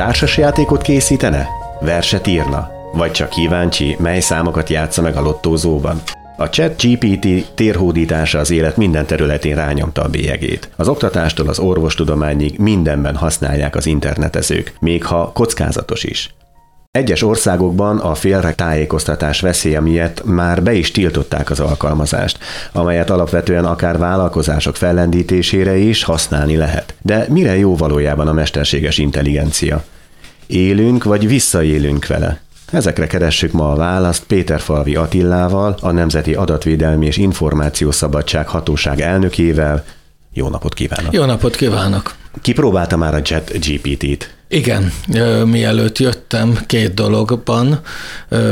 [0.00, 1.48] Társasjátékot készítene?
[1.80, 2.70] Verset írna?
[2.92, 6.02] Vagy csak kíváncsi, mely számokat játsza meg a lottózóban?
[6.36, 10.70] A chat GPT térhódítása az élet minden területén rányomta a bélyegét.
[10.76, 16.34] Az oktatástól az orvostudományig mindenben használják az internetezők, még ha kockázatos is.
[16.90, 22.38] Egyes országokban a félre tájékoztatás veszélye miatt már be is tiltották az alkalmazást,
[22.72, 26.94] amelyet alapvetően akár vállalkozások fellendítésére is használni lehet.
[27.02, 29.84] De mire jó valójában a mesterséges intelligencia?
[30.50, 32.40] Élünk vagy visszaélünk vele?
[32.72, 39.84] Ezekre keressük ma a választ Péter Falvi Attillával, a Nemzeti Adatvédelmi és Információszabadság Hatóság elnökével.
[40.32, 41.12] Jó napot kívánok!
[41.12, 42.14] Jó napot kívánok!
[42.42, 44.34] Kipróbálta már a Chat GPT-t?
[44.48, 44.92] Igen,
[45.44, 47.80] mielőtt jöttem, két dologban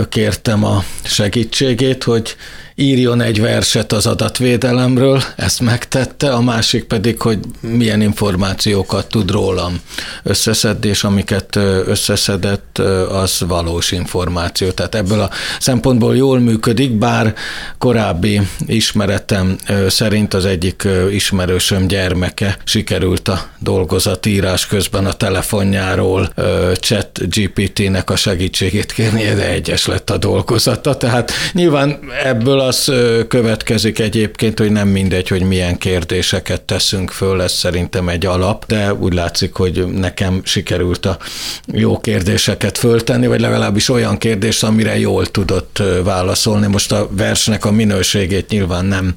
[0.08, 2.36] kértem a segítségét, hogy
[2.80, 9.80] írjon egy verset az adatvédelemről, ezt megtette, a másik pedig, hogy milyen információkat tud rólam
[10.22, 11.56] összeszedni, és amiket
[11.86, 12.78] összeszedett,
[13.10, 14.70] az valós információ.
[14.70, 17.34] Tehát ebből a szempontból jól működik, bár
[17.78, 19.56] korábbi ismeretem
[19.88, 26.32] szerint az egyik ismerősöm gyermeke sikerült a dolgozatírás közben a telefonjáról
[26.80, 30.96] chat GPT-nek a segítségét kérni, de egyes lett a dolgozata.
[30.96, 32.92] Tehát nyilván ebből az
[33.28, 38.94] következik egyébként, hogy nem mindegy, hogy milyen kérdéseket teszünk föl, ez szerintem egy alap, de
[38.94, 41.18] úgy látszik, hogy nekem sikerült a
[41.66, 46.66] jó kérdéseket föltenni, vagy legalábbis olyan kérdés, amire jól tudott válaszolni.
[46.66, 49.14] Most a versnek a minőségét nyilván nem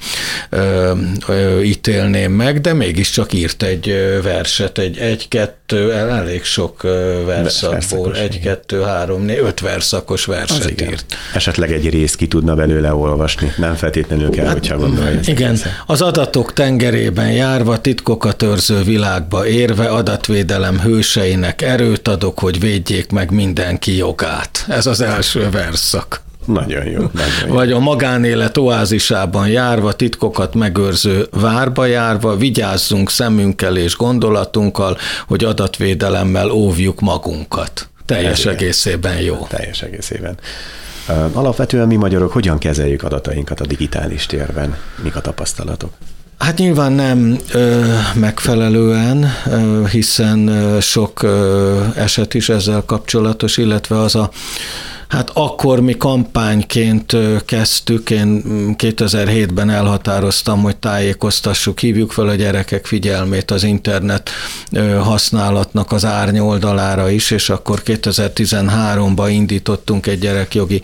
[0.50, 0.92] ö,
[1.28, 6.82] ö, ítélném meg, de mégiscsak írt egy verset, egy egy-kettő, elég sok
[7.26, 11.16] verszakból, egy-kettő, három, négy, öt verszakos verset írt.
[11.34, 13.66] Esetleg egy részt ki tudna belőle olvasni olvasni.
[13.66, 15.20] Nem feltétlenül kell, hát, hogyha gondolja.
[15.26, 23.12] Igen, az adatok tengerében járva, titkokat őrző világba érve, adatvédelem hőseinek erőt adok, hogy védjék
[23.12, 24.66] meg mindenki jogát.
[24.68, 26.22] Ez az első verszak.
[26.46, 27.00] Nagyon jó.
[27.14, 27.54] Nagyon jó.
[27.54, 36.50] Vagy a magánélet oázisában járva, titkokat megőrző várba járva, vigyázzunk szemünkkel és gondolatunkkal, hogy adatvédelemmel
[36.52, 37.90] óvjuk magunkat.
[38.06, 39.48] Teljes egészében jó.
[39.50, 40.38] Teljes egészében.
[41.34, 44.78] Alapvetően mi magyarok hogyan kezeljük adatainkat a digitális térben?
[45.04, 45.92] Mik a tapasztalatok?
[46.38, 54.00] Hát nyilván nem ö, megfelelően, ö, hiszen ö, sok ö, eset is ezzel kapcsolatos, illetve
[54.00, 54.30] az a
[55.12, 58.44] Hát akkor mi kampányként kezdtük, én
[58.78, 64.30] 2007-ben mm, elhatároztam, hogy tájékoztassuk, hívjuk fel a gyerekek figyelmét az internet
[65.04, 70.82] használatnak az árnyoldalára is, és akkor 2013-ban indítottunk egy gyerekjogi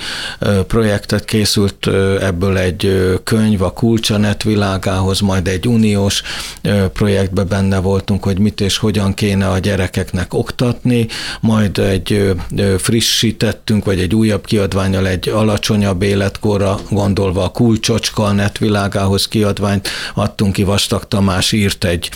[0.67, 1.87] projektet, készült
[2.21, 6.21] ebből egy könyv a Kulcsanet világához, majd egy uniós
[6.93, 11.07] projektbe benne voltunk, hogy mit és hogyan kéne a gyerekeknek oktatni,
[11.41, 12.35] majd egy
[12.77, 20.53] frissítettünk, vagy egy újabb kiadványal egy alacsonyabb életkorra gondolva a Kulcsocska a netvilágához kiadványt adtunk
[20.53, 22.09] ki, Vastag Tamás írt egy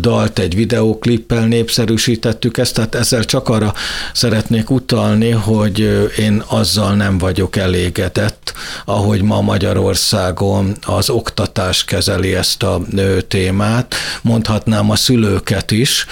[0.00, 3.74] dalt, egy videóklippel népszerűsítettük ezt, tehát ezzel csak arra
[4.12, 8.52] szeretnék utalni, hogy én azzal nem vagyok elégedett,
[8.84, 12.80] ahogy ma Magyarországon az oktatás kezeli ezt a
[13.28, 16.06] témát, mondhatnám a szülőket is,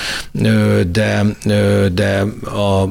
[0.92, 1.24] de,
[1.92, 2.88] de a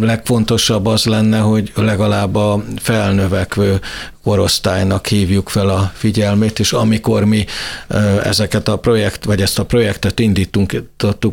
[0.00, 3.80] legfontosabb az lenne, lenne, hogy legalább a felnövekvő
[4.24, 7.44] korosztálynak hívjuk fel a figyelmét, és amikor mi
[8.22, 10.82] ezeket a projekt, vagy ezt a projektet indítunk,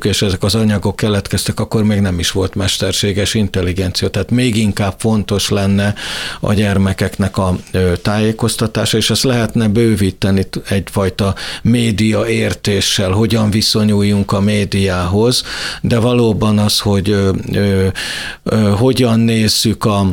[0.02, 4.94] és ezek az anyagok keletkeztek, akkor még nem is volt mesterséges intelligencia, tehát még inkább
[4.98, 5.94] fontos lenne
[6.40, 7.56] a gyermekeknek a
[8.02, 15.44] tájékoztatása, és ezt lehetne bővíteni egyfajta média értéssel, hogyan viszonyuljunk a médiához,
[15.82, 17.16] de valóban az, hogy
[18.78, 20.12] hogyan nézzük a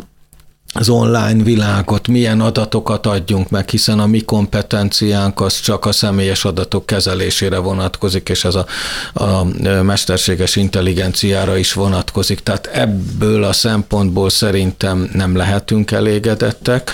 [0.79, 6.45] az online világot, milyen adatokat adjunk meg, hiszen a mi kompetenciánk az csak a személyes
[6.45, 8.67] adatok kezelésére vonatkozik, és ez a,
[9.13, 9.45] a
[9.83, 12.41] mesterséges intelligenciára is vonatkozik.
[12.41, 16.91] Tehát ebből a szempontból szerintem nem lehetünk elégedettek.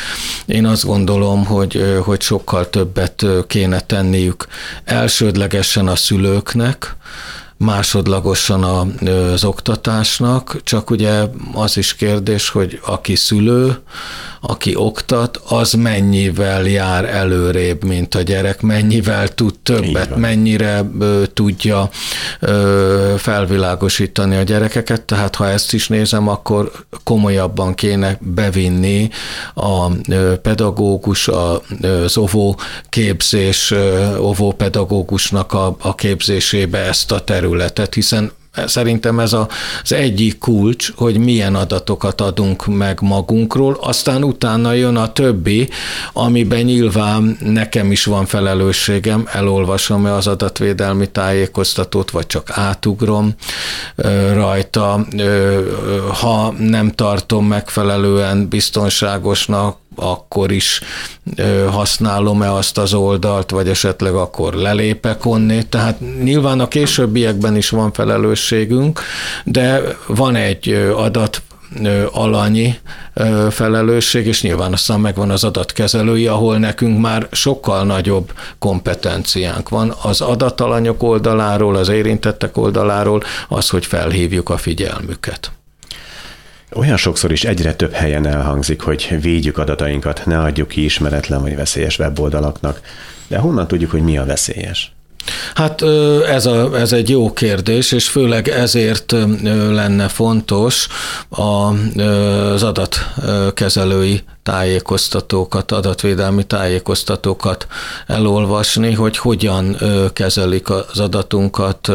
[0.47, 4.47] Én azt gondolom, hogy, hogy sokkal többet kéne tenniük
[4.85, 6.97] elsődlegesen a szülőknek,
[7.63, 8.63] másodlagosan
[9.33, 11.23] az oktatásnak, csak ugye
[11.55, 13.77] az is kérdés, hogy aki szülő,
[14.41, 21.89] aki oktat, az mennyivel jár előrébb, mint a gyerek, mennyivel tud többet, mennyire ö, tudja
[22.41, 26.73] ö, felvilágosítani a gyerekeket, tehát ha ezt is nézem, akkor
[27.05, 29.11] komolyabban kéne bevinni
[29.55, 29.87] a
[30.43, 33.75] pedagógus, az óvó képzés,
[34.19, 37.52] óvópedagógusnak a, a képzésébe ezt a területet,
[37.95, 38.33] hiszen
[38.67, 45.13] Szerintem ez az egyik kulcs, hogy milyen adatokat adunk meg magunkról, aztán utána jön a
[45.13, 45.69] többi,
[46.13, 53.35] amiben nyilván nekem is van felelősségem, elolvasom-e az adatvédelmi tájékoztatót, vagy csak átugrom
[54.33, 55.07] rajta.
[56.21, 60.81] Ha nem tartom megfelelően biztonságosnak, akkor is
[61.71, 65.67] használom-e azt az oldalt, vagy esetleg akkor lelépek onnét.
[65.67, 69.01] Tehát nyilván a későbbiekben is van felelősségünk,
[69.45, 71.43] de van egy adat
[72.13, 72.75] alanyi
[73.51, 80.21] felelősség, és nyilván aztán megvan az adatkezelői, ahol nekünk már sokkal nagyobb kompetenciánk van az
[80.21, 85.53] adatalanyok oldaláról, az érintettek oldaláról, az, hogy felhívjuk a figyelmüket.
[86.75, 91.57] Olyan sokszor is egyre több helyen elhangzik, hogy védjük adatainkat, ne adjuk ki ismeretlen vagy
[91.57, 92.81] veszélyes weboldalaknak.
[93.29, 94.93] De honnan tudjuk, hogy mi a veszélyes?
[95.55, 95.83] Hát
[96.29, 99.13] ez, a, ez egy jó kérdés, és főleg ezért
[99.71, 100.89] lenne fontos
[101.29, 107.67] az adatkezelői tájékoztatókat, adatvédelmi tájékoztatókat
[108.07, 109.77] elolvasni, hogy hogyan
[110.13, 111.93] kezelik az adatunkat.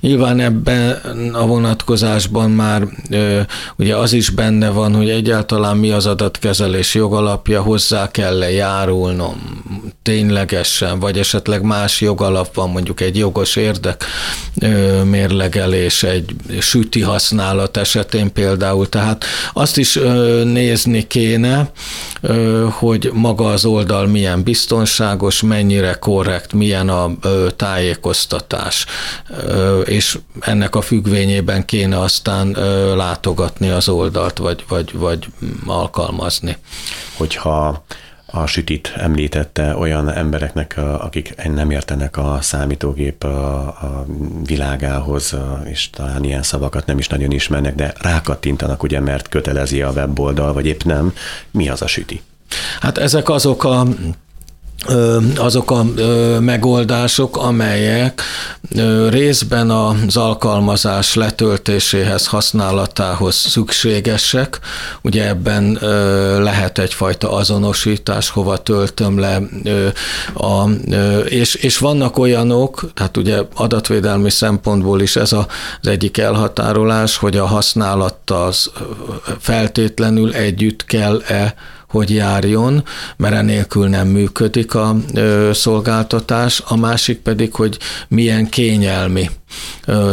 [0.00, 1.00] Nyilván ebben
[1.32, 2.82] a vonatkozásban már
[3.76, 9.62] ugye az is benne van, hogy egyáltalán mi az adatkezelés jogalapja, hozzá kell-e járulnom
[10.02, 14.04] ténylegesen, vagy esetleg más jogalap van, mondjuk egy jogos érdek
[15.04, 18.88] mérlegelés, egy süti használat esetén például.
[18.88, 19.98] Tehát azt is
[20.44, 21.70] nézni kéne, benne,
[22.70, 27.10] hogy maga az oldal milyen biztonságos, mennyire korrekt, milyen a
[27.56, 28.86] tájékoztatás,
[29.84, 32.56] és ennek a függvényében kéne aztán
[32.96, 35.26] látogatni az oldalt, vagy, vagy, vagy
[35.66, 36.56] alkalmazni.
[37.16, 37.84] Hogyha
[38.30, 44.06] a sütit említette olyan embereknek, akik nem értenek a számítógép a
[44.44, 49.90] világához, és talán ilyen szavakat nem is nagyon ismernek, de rákattintanak, ugye, mert kötelezi a
[49.90, 51.12] weboldal, vagy épp nem.
[51.50, 52.22] Mi az a süti?
[52.80, 53.86] Hát ezek azok a
[55.36, 55.84] azok a
[56.40, 58.22] megoldások, amelyek
[59.08, 64.58] részben az alkalmazás letöltéséhez, használatához szükségesek.
[65.02, 65.78] Ugye ebben
[66.42, 69.42] lehet egyfajta azonosítás, hova töltöm le.
[70.34, 70.68] A,
[71.24, 75.46] és, és vannak olyanok, tehát ugye adatvédelmi szempontból is ez az
[75.82, 78.52] egyik elhatárolás, hogy a használattal
[79.38, 81.54] feltétlenül együtt kell-e
[81.88, 82.84] hogy járjon,
[83.16, 84.96] mert enélkül nem működik a
[85.52, 89.30] szolgáltatás, a másik pedig, hogy milyen kényelmi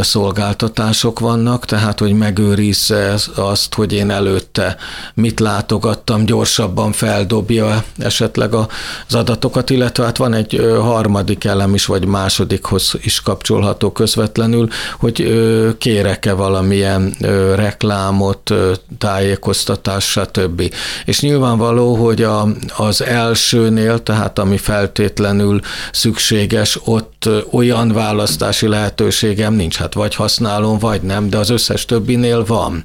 [0.00, 4.76] szolgáltatások vannak, tehát hogy megőrizze azt, hogy én előtte
[5.14, 12.04] mit látogattam, gyorsabban feldobja esetleg az adatokat, illetve hát van egy harmadik elem is, vagy
[12.04, 14.68] másodikhoz is kapcsolható közvetlenül,
[14.98, 15.34] hogy
[15.78, 17.14] kérek-e valamilyen
[17.54, 18.54] reklámot,
[18.98, 20.74] tájékoztatás, stb.
[21.04, 21.20] És
[21.66, 25.60] nyilvánvaló, hogy a, az elsőnél, tehát ami feltétlenül
[25.92, 31.84] szükséges, ott olyan választási lehetőség lehetőségem nincs, hát vagy használom, vagy nem, de az összes
[31.84, 32.84] többinél van.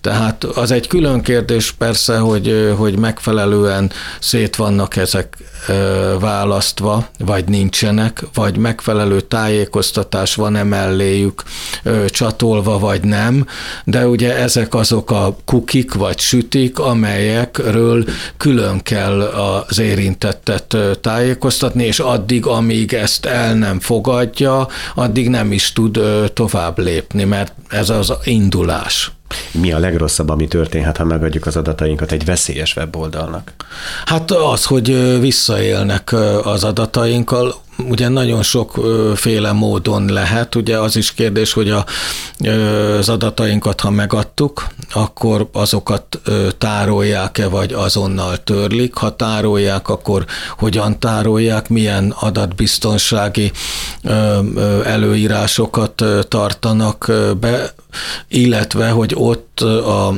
[0.00, 3.90] Tehát az egy külön kérdés persze, hogy, hogy megfelelően
[4.20, 5.36] szét vannak ezek
[6.20, 10.62] választva, vagy nincsenek, vagy megfelelő tájékoztatás van-e
[12.06, 13.46] csatolva, vagy nem,
[13.84, 18.04] de ugye ezek azok a kukik, vagy sütik, amelyekről
[18.36, 25.72] külön kell az érintettet tájékoztatni, és addig, amíg ezt el nem fogadja, addig nem is
[25.72, 26.00] tud
[26.32, 29.10] tovább lépni, mert ez az indulás.
[29.50, 33.52] Mi a legrosszabb, ami történhet, ha megadjuk az adatainkat egy veszélyes weboldalnak?
[34.04, 36.12] Hát az, hogy visszaélnek
[36.42, 37.54] az adatainkkal,
[37.88, 41.84] ugye nagyon sokféle módon lehet, ugye az is kérdés, hogy a,
[42.98, 46.20] az adatainkat, ha megadtuk, akkor azokat
[46.58, 48.94] tárolják-e, vagy azonnal törlik.
[48.94, 50.24] Ha tárolják, akkor
[50.58, 53.52] hogyan tárolják, milyen adatbiztonsági
[54.84, 57.10] előírásokat tartanak
[57.40, 57.74] be,
[58.28, 60.14] illetve, hogy ott a,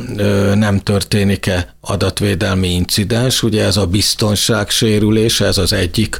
[0.55, 6.19] nem történik-e adatvédelmi incidens, ugye ez a biztonság sérülés, ez az egyik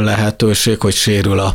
[0.00, 1.54] lehetőség, hogy sérül a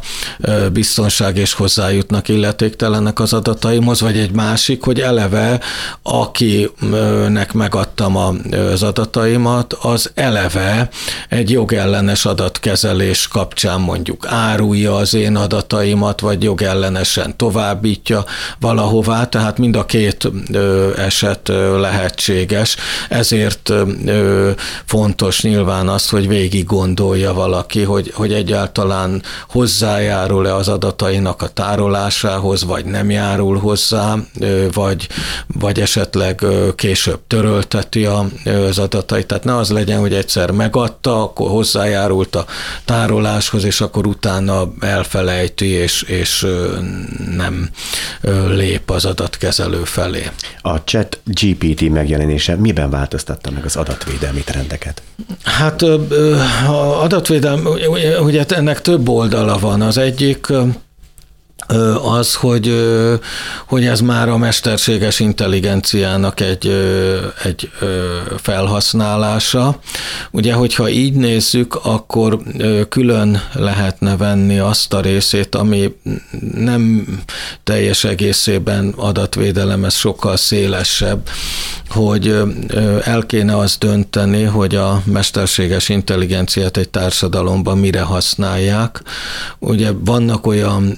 [0.72, 5.60] biztonság és hozzájutnak illetéktelenek az adataimhoz, vagy egy másik, hogy eleve
[6.02, 8.16] akinek megadtam
[8.74, 10.90] az adataimat, az eleve
[11.30, 18.26] egy jogellenes adatkezelés kapcsán mondjuk árulja az én adataimat, vagy jogellenesen továbbítja
[19.08, 20.32] valahová, tehát mind a két
[20.98, 21.48] eset
[21.80, 22.76] lehetséges,
[23.10, 23.74] ezért
[24.86, 32.64] fontos nyilván az, hogy végig gondolja valaki, hogy, hogy egyáltalán hozzájárul-e az adatainak a tárolásához,
[32.64, 34.16] vagy nem járul hozzá,
[34.74, 35.08] vagy,
[35.48, 36.46] vagy esetleg
[36.76, 39.28] később törölteti az adatait.
[39.28, 42.46] Tehát ne az legyen, hogy egyszer megadta, akkor hozzájárult a
[42.86, 46.48] tároláshoz, és akkor utána elfelejti, és, és
[47.36, 47.70] nem
[48.48, 50.30] lép az adatkezelő felé.
[50.62, 55.02] A chat GPT megjelenése miben változtatta meg az adatvédelmi trendeket?
[55.44, 55.82] Hát
[57.02, 57.68] adatvédelem,
[58.22, 59.82] ugye ennek több oldala van.
[59.82, 60.48] Az egyik
[62.04, 62.88] az, hogy,
[63.66, 66.68] hogy ez már a mesterséges intelligenciának egy,
[67.44, 67.72] egy
[68.38, 69.80] felhasználása.
[70.32, 72.38] Ugye, hogyha így nézzük, akkor
[72.90, 75.96] külön lehetne venni azt a részét, ami
[76.56, 77.08] nem
[77.64, 81.30] teljes egészében adatvédelem, ez sokkal szélesebb,
[81.90, 82.36] hogy
[83.04, 89.02] el kéne az dönteni, hogy a mesterséges intelligenciát egy társadalomban mire használják.
[89.60, 90.98] Ugye vannak olyan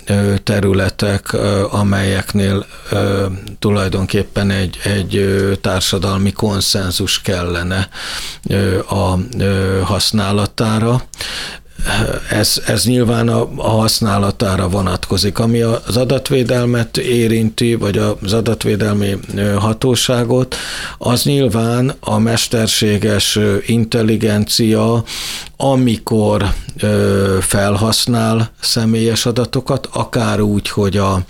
[0.59, 1.33] területek,
[1.69, 2.65] amelyeknél
[3.59, 5.25] tulajdonképpen egy, egy
[5.61, 7.89] társadalmi konszenzus kellene
[8.89, 9.15] a
[9.83, 11.01] használatára,
[12.29, 15.39] ez, ez nyilván a, a használatára vonatkozik.
[15.39, 19.17] Ami az adatvédelmet érinti, vagy az adatvédelmi
[19.57, 20.55] hatóságot,
[20.97, 25.03] az nyilván a mesterséges intelligencia
[25.61, 31.21] amikor ö, felhasznál személyes adatokat, akár úgy, hogy a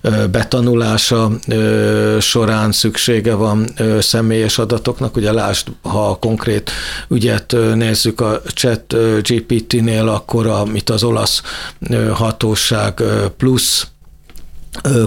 [0.00, 5.16] ö, betanulása ö, során szüksége van ö, személyes adatoknak.
[5.16, 6.70] Ugye lásd, ha a konkrét
[7.08, 11.42] ügyet ö, nézzük a chat GPT-nél, akkor amit az olasz
[11.90, 13.86] ö, hatóság ö, plusz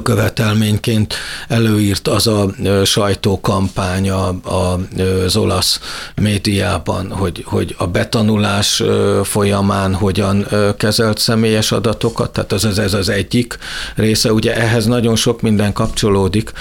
[0.03, 1.13] követelményként
[1.47, 2.49] előírt az a
[2.83, 5.79] sajtókampány az olasz
[6.15, 8.83] médiában, hogy, hogy a betanulás
[9.23, 13.57] folyamán hogyan kezelt személyes adatokat, tehát ez, ez az egyik
[13.95, 14.33] része.
[14.33, 16.51] Ugye ehhez nagyon sok minden kapcsolódik,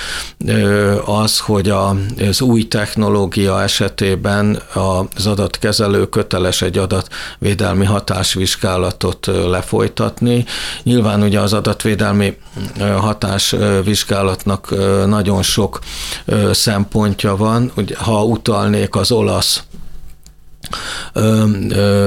[1.04, 4.62] az, hogy az új technológia esetében
[5.16, 10.44] az adatkezelő köteles egy adatvédelmi hatásvizsgálatot lefolytatni.
[10.82, 12.36] Nyilván ugye az adatvédelmi
[13.00, 14.74] hatásvizsgálatnak
[15.06, 15.78] nagyon sok
[16.52, 17.72] szempontja van.
[17.94, 19.62] Ha utalnék az olasz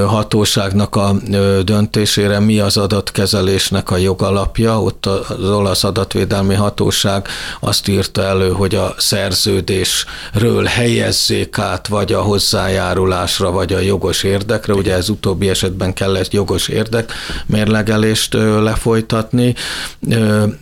[0.08, 1.16] hatóságnak a
[1.64, 4.82] döntésére mi az adatkezelésnek a jogalapja.
[4.82, 7.28] Ott az olasz adatvédelmi hatóság
[7.60, 14.74] azt írta elő, hogy a szerződésről helyezzék át vagy a hozzájárulásra, vagy a jogos érdekre.
[14.74, 17.12] Ugye ez utóbbi esetben kellett jogos érdek
[17.46, 19.56] mérlegelést lefolytatni.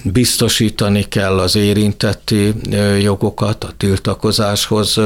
[0.03, 2.53] Biztosítani kell az érintetti
[3.01, 4.99] jogokat, a tiltakozáshoz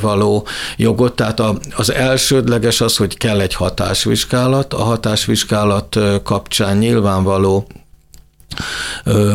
[0.00, 1.16] való jogot.
[1.16, 1.42] Tehát
[1.76, 4.74] az első elsődleges az, hogy kell egy hatásvizsgálat.
[4.74, 7.66] A hatásvizsgálat kapcsán nyilvánvaló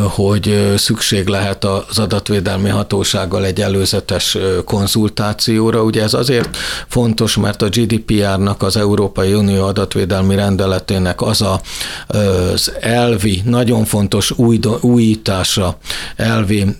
[0.08, 5.82] hogy szükség lehet az adatvédelmi hatósággal egy előzetes konzultációra.
[5.82, 6.56] Ugye ez azért
[6.88, 11.60] fontos, mert a GDPR-nak, az Európai Unió adatvédelmi rendeletének az a,
[12.06, 15.78] az elvi, nagyon fontos új, újítása,
[16.16, 16.76] elvi,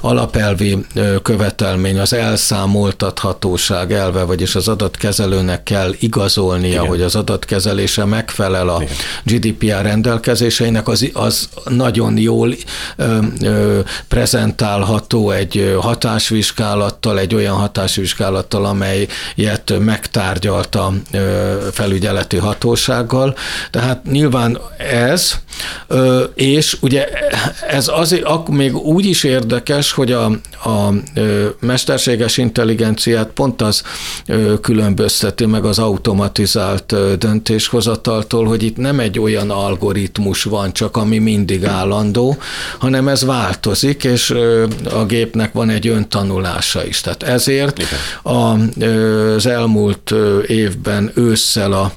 [0.00, 0.78] alapelvi
[1.22, 6.86] követelmény, az elszámoltathatóság elve, vagyis az adatkezelőnek kell igazolnia, Igen.
[6.86, 8.94] hogy az adatkezelése megfelel a Igen.
[9.24, 12.54] GDPR rendelkezéseinek, az, az nagyon jól
[12.96, 20.92] ö, ö, prezentálható egy hatásvizsgálattal, egy olyan hatásvizsgálattal, amelyet megtárgyalt a
[21.72, 23.36] felügyeleti hatósággal.
[23.70, 24.58] Tehát nyilván
[24.92, 25.32] ez,
[25.86, 27.06] ö, és ugye
[27.68, 30.24] ez azért még úgy is érdekes, hogy a,
[30.64, 30.92] a
[31.60, 33.82] mesterséges intelligenciát pont az
[34.60, 41.64] különbözteti meg az automatizált döntéshozataltól, hogy itt nem egy olyan algoritmus van csak, ami mindig
[41.64, 42.36] állandó,
[42.78, 44.30] hanem ez változik, és
[44.90, 47.00] a gépnek van egy öntanulása is.
[47.00, 47.82] Tehát ezért
[48.22, 50.14] az elmúlt
[50.46, 51.92] évben ősszel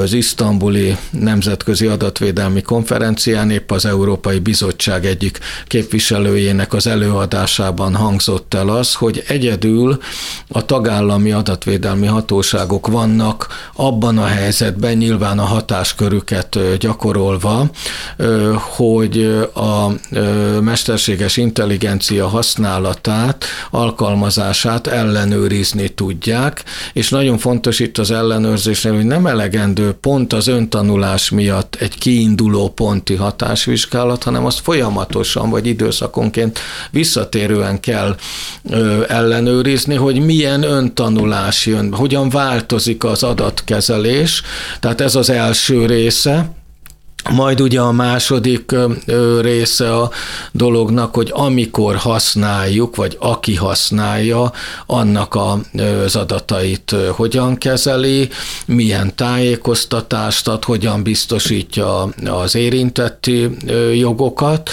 [0.00, 8.68] az isztambuli nemzetközi adatvédelmi konferencián épp az Európai Bizottság egyik képviselőjének az előadásában hangzott el
[8.68, 9.98] az, hogy egyedül
[10.48, 17.70] a tagállami adatvédelmi hatóságok vannak abban a helyzetben, nyilván a hatáskörüket gyakorolva,
[18.58, 19.24] hogy
[19.54, 19.88] a
[20.60, 29.92] mesterséges intelligencia használatát, alkalmazását ellenőrizni tudják, és nagyon fontos itt az ellenőrzésnél, hogy nem elegendő
[29.92, 36.58] pont az öntanulás miatt egy kiinduló ponti hatásvizsgálat, hanem azt folyamatosan vagy időszakonként
[36.90, 38.16] visszatérően kell
[39.08, 44.42] ellenőrizni, hogy milyen öntanulás jön, hogyan változik az adatkezelés,
[44.80, 46.50] tehát ez az első része,
[47.30, 48.74] majd ugye a második
[49.40, 50.10] része a
[50.52, 54.52] dolognak, hogy amikor használjuk, vagy aki használja,
[54.86, 55.38] annak
[56.04, 58.28] az adatait hogyan kezeli,
[58.66, 63.50] milyen tájékoztatást ad, hogyan biztosítja az érintetti
[63.94, 64.70] jogokat.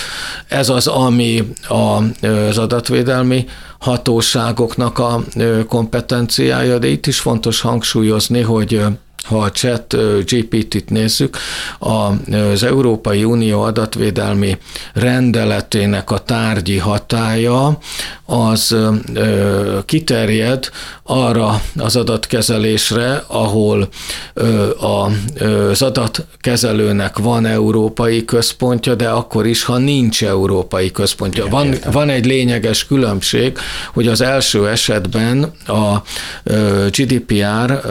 [0.47, 3.45] Ez az, ami az adatvédelmi
[3.79, 5.23] hatóságoknak a
[5.67, 8.81] kompetenciája, de itt is fontos hangsúlyozni, hogy
[9.23, 11.37] ha a chat GPT-t nézzük,
[11.79, 14.57] az Európai Unió adatvédelmi
[14.93, 17.77] rendeletének a tárgyi hatája
[18.25, 18.75] az
[19.85, 20.69] kiterjed
[21.03, 23.87] arra az adatkezelésre, ahol
[24.79, 31.47] az adatkezelőnek van európai központja, de akkor is, ha nincs európai központja.
[31.47, 33.57] Van, van egy lényeges különbség,
[33.93, 36.01] hogy az első esetben a
[36.89, 37.81] GDPR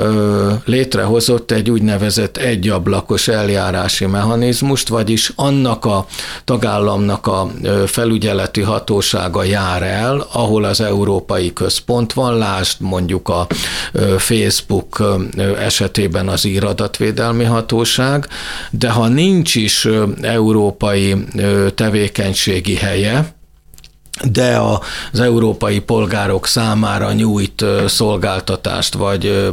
[1.27, 6.07] létrehozott egy úgynevezett egyablakos eljárási mechanizmust, vagyis annak a
[6.45, 7.51] tagállamnak a
[7.87, 13.47] felügyeleti hatósága jár el, ahol az európai központ van, lásd mondjuk a
[14.19, 15.03] Facebook
[15.59, 18.27] esetében az íradatvédelmi hatóság,
[18.71, 19.89] de ha nincs is
[20.23, 21.15] európai
[21.75, 23.35] tevékenységi helye,
[24.21, 24.61] de
[25.11, 29.51] az európai polgárok számára nyújt szolgáltatást vagy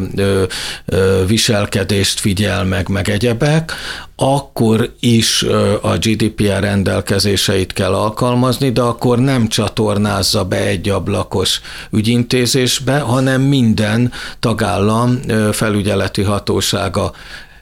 [1.27, 3.73] viselkedést figyel meg, meg egyebek,
[4.15, 5.45] akkor is
[5.81, 11.61] a GDPR rendelkezéseit kell alkalmazni, de akkor nem csatornázza be egy ablakos
[11.91, 15.19] ügyintézésbe, hanem minden tagállam
[15.51, 17.11] felügyeleti hatósága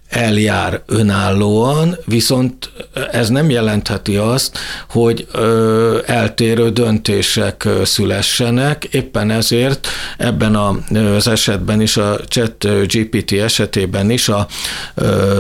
[0.09, 2.69] eljár önállóan, viszont
[3.11, 4.57] ez nem jelentheti azt,
[4.89, 5.27] hogy
[6.05, 9.87] eltérő döntések szülessenek, éppen ezért
[10.17, 10.55] ebben
[11.15, 14.31] az esetben is, a chat GPT esetében is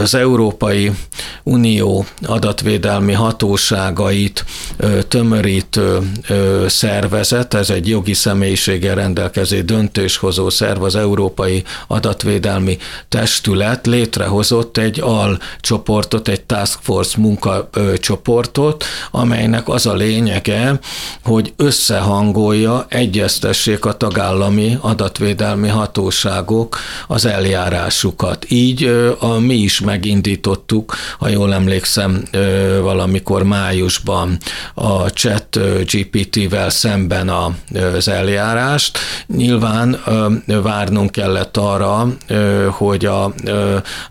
[0.01, 0.91] az Európai
[1.43, 4.45] Unió adatvédelmi hatóságait
[5.07, 5.99] tömörítő
[6.67, 12.77] szervezet, ez egy jogi személyiséggel rendelkező döntéshozó szerv, az Európai Adatvédelmi
[13.09, 20.79] Testület létrehozott létrehozott egy alcsoportot, egy task force munkacsoportot, amelynek az a lényege,
[21.23, 28.45] hogy összehangolja, egyeztessék a tagállami adatvédelmi hatóságok az eljárásukat.
[28.49, 28.83] Így
[29.19, 32.23] a, mi is megindítottuk, ha jól emlékszem,
[32.81, 34.37] valamikor májusban
[34.73, 37.29] a chat GPT-vel szemben
[37.95, 38.97] az eljárást.
[39.27, 39.99] Nyilván
[40.45, 42.07] várnunk kellett arra,
[42.69, 43.05] hogy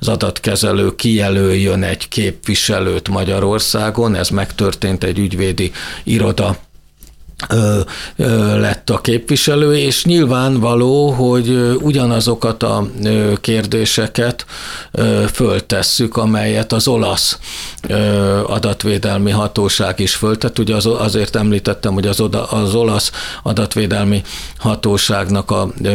[0.00, 5.72] az adat adatkezelő kijelöljön egy képviselőt Magyarországon, ez megtörtént egy ügyvédi
[6.04, 6.56] iroda
[7.48, 7.80] ö,
[8.16, 12.86] ö, lett a képviselő, és nyilvánvaló, hogy ugyanazokat a
[13.40, 14.46] kérdéseket
[14.92, 17.38] ö, föltesszük, amelyet az olasz
[18.46, 20.58] adatvédelmi hatóság is föltett.
[20.58, 23.10] Ugye az, azért említettem, hogy az, oda, az olasz
[23.42, 24.22] adatvédelmi
[24.58, 25.54] hatóságnak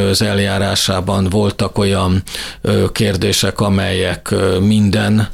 [0.10, 2.23] az eljárásában voltak olyan
[2.91, 5.27] kérdések, amelyek minden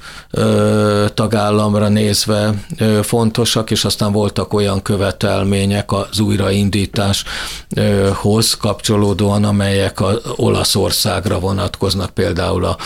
[1.13, 2.54] tagállamra nézve
[3.02, 12.78] fontosak, és aztán voltak olyan követelmények az újraindításhoz kapcsolódóan, amelyek az Olaszországra vonatkoznak, például a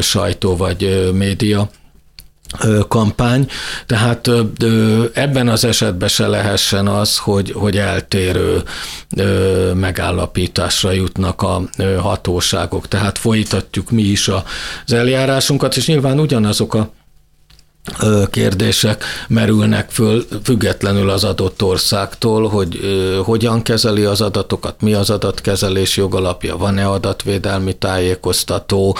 [0.00, 1.68] sajtó vagy média
[2.88, 3.48] kampány,
[3.86, 4.30] tehát
[5.12, 8.62] ebben az esetben se lehessen az, hogy, hogy eltérő
[9.74, 11.62] megállapításra jutnak a
[12.00, 12.88] hatóságok.
[12.88, 14.28] Tehát folytatjuk mi is
[14.84, 16.90] az eljárásunkat, és nyilván ugyanazok a
[18.30, 22.80] kérdések merülnek föl függetlenül az adott országtól, hogy
[23.24, 28.96] hogyan kezeli az adatokat, mi az adatkezelés jogalapja, van-e adatvédelmi tájékoztató,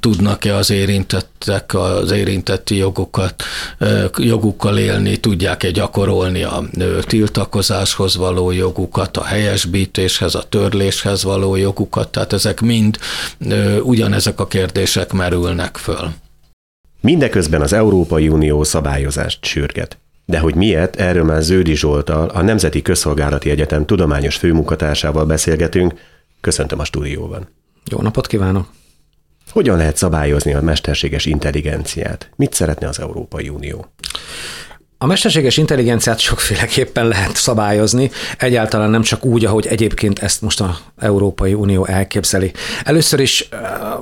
[0.00, 3.42] tudnak-e az érintettek az érintetti jogokat,
[4.16, 6.62] jogukkal élni, tudják-e gyakorolni a
[7.00, 12.98] tiltakozáshoz való jogukat, a helyesbítéshez, a törléshez való jogukat, tehát ezek mind
[13.82, 16.08] ugyanezek a kérdések merülnek föl.
[17.06, 19.98] Mindeközben az Európai Unió szabályozást sürget.
[20.24, 25.94] De hogy miért, erről már Ződi Zsoltal, a Nemzeti Közszolgálati Egyetem tudományos főmunkatársával beszélgetünk.
[26.40, 27.48] Köszöntöm a stúdióban.
[27.90, 28.68] Jó napot kívánok!
[29.50, 32.30] Hogyan lehet szabályozni a mesterséges intelligenciát?
[32.36, 33.86] Mit szeretne az Európai Unió?
[34.98, 40.78] A mesterséges intelligenciát sokféleképpen lehet szabályozni, egyáltalán nem csak úgy, ahogy egyébként ezt most a
[40.98, 42.52] Európai Unió elképzeli.
[42.84, 43.48] Először is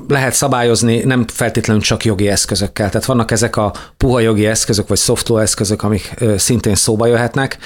[0.09, 4.99] lehet szabályozni nem feltétlenül csak jogi eszközökkel, tehát vannak ezek a puha jogi eszközök, vagy
[4.99, 7.59] szoftó eszközök, amik szintén szóba jöhetnek,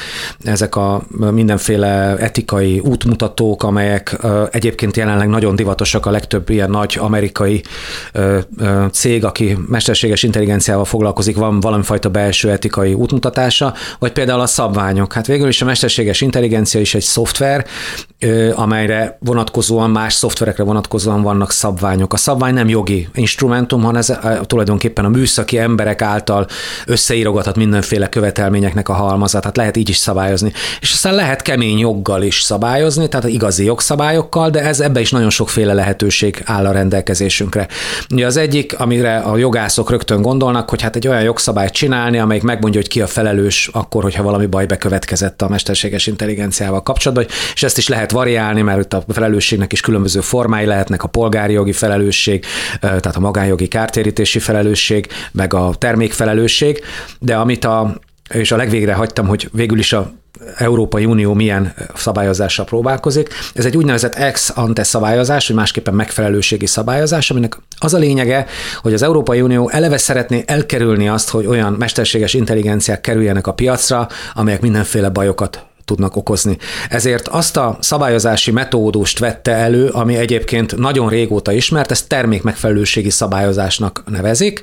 [0.42, 4.16] ezek a mindenféle etikai útmutatók, amelyek
[4.50, 7.62] egyébként jelenleg nagyon divatosak a legtöbb ilyen nagy amerikai
[8.92, 15.12] cég, aki mesterséges intelligenciával foglalkozik, van valamifajta belső etikai útmutatása, vagy például a szabványok.
[15.12, 17.66] Hát végül is a mesterséges intelligencia is egy szoftver,
[18.54, 22.12] amelyre vonatkozóan, más szoftverekre vonatkozóan vannak szabványok.
[22.12, 26.46] A szabvány nem jogi instrumentum, hanem ez tulajdonképpen a műszaki emberek által
[26.86, 30.52] összeírogathat mindenféle követelményeknek a halmazat, tehát lehet így is szabályozni.
[30.80, 35.30] És aztán lehet kemény joggal is szabályozni, tehát igazi jogszabályokkal, de ez ebbe is nagyon
[35.30, 37.68] sokféle lehetőség áll a rendelkezésünkre.
[38.10, 42.42] Ugye az egyik, amire a jogászok rögtön gondolnak, hogy hát egy olyan jogszabályt csinálni, amelyik
[42.42, 47.62] megmondja, hogy ki a felelős akkor, hogyha valami baj bekövetkezett a mesterséges intelligenciával kapcsolatban, és
[47.62, 52.07] ezt is lehet variálni, mert a felelősségnek is különböző formái lehetnek, a polgári jogi felelősség,
[52.80, 56.80] tehát a magánjogi kártérítési felelősség, meg a termékfelelősség,
[57.18, 60.12] de amit a és a legvégre hagytam, hogy végül is a
[60.56, 63.28] Európai Unió milyen szabályozással próbálkozik.
[63.54, 68.46] Ez egy úgynevezett ex ante szabályozás, vagy másképpen megfelelőségi szabályozás, aminek az a lényege,
[68.82, 74.08] hogy az Európai Unió eleve szeretné elkerülni azt, hogy olyan mesterséges intelligenciák kerüljenek a piacra,
[74.34, 76.58] amelyek mindenféle bajokat tudnak okozni.
[76.88, 84.02] Ezért azt a szabályozási metódust vette elő, ami egyébként nagyon régóta ismert, ezt termékmegfelelőségi szabályozásnak
[84.06, 84.62] nevezik,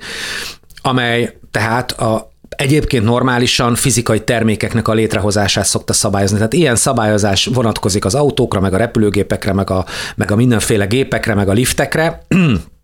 [0.81, 6.37] amely tehát a egyébként normálisan fizikai termékeknek a létrehozását szokta szabályozni.
[6.37, 9.85] Tehát ilyen szabályozás vonatkozik az autókra, meg a repülőgépekre, meg a,
[10.15, 12.25] meg a mindenféle gépekre, meg a liftekre,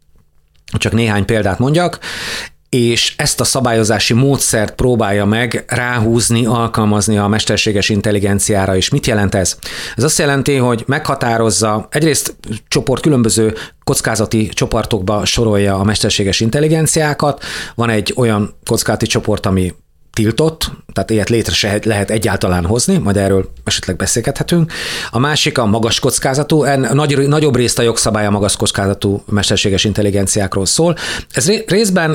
[0.83, 1.99] csak néhány példát mondjak,
[2.75, 8.89] és ezt a szabályozási módszert próbálja meg ráhúzni, alkalmazni a mesterséges intelligenciára is.
[8.89, 9.57] Mit jelent ez?
[9.95, 12.35] Ez azt jelenti, hogy meghatározza, egyrészt
[12.67, 13.53] csoport különböző
[13.83, 17.43] kockázati csoportokba sorolja a mesterséges intelligenciákat.
[17.75, 19.73] Van egy olyan kockázati csoport, ami
[20.13, 24.71] tiltott, tehát ilyet létre se lehet egyáltalán hozni, majd erről esetleg beszélgethetünk.
[25.11, 29.83] A másik a magas kockázatú, en, nagy, nagyobb részt a jogszabály a magas kockázatú mesterséges
[29.83, 30.95] intelligenciákról szól.
[31.31, 32.13] Ez részben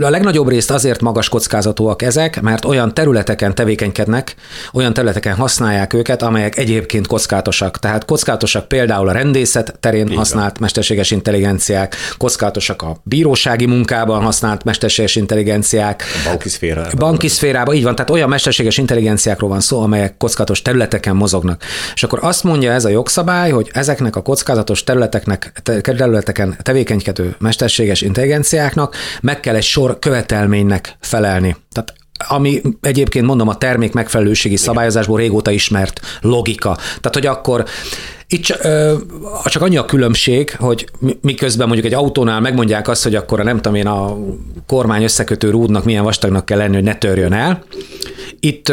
[0.00, 4.34] a legnagyobb részt azért magas kockázatúak ezek, mert olyan területeken tevékenykednek,
[4.72, 7.78] olyan területeken használják őket, amelyek egyébként kockázatosak.
[7.78, 10.16] Tehát kockázatosak például a rendészet terén Igen.
[10.16, 16.02] használt mesterséges intelligenciák, kockázatosak a bírósági munkában használt mesterséges intelligenciák.
[16.24, 16.92] A banki szférában.
[16.96, 17.38] Banki szférában,
[17.72, 21.62] így van, tehát olyan mesterséges intelligenciákról van szó, amelyek kockázatos területeken mozognak.
[21.94, 28.00] És akkor azt mondja ez a jogszabály, hogy ezeknek a kockázatos területeknek, területeken tevékenykedő mesterséges
[28.00, 31.56] intelligenciáknak meg kell egy sor követelménynek felelni.
[31.72, 31.94] Tehát
[32.28, 36.74] ami egyébként mondom a termék megfelelőségi szabályozásból régóta ismert logika.
[36.74, 37.64] Tehát, hogy akkor
[38.28, 38.44] itt
[39.44, 40.88] csak annyi a különbség, hogy
[41.20, 44.16] miközben mondjuk egy autónál megmondják azt, hogy akkor a nem tudom én a
[44.66, 47.64] kormány összekötő rúdnak milyen vastagnak kell lenni, hogy ne törjön el.
[48.40, 48.72] Itt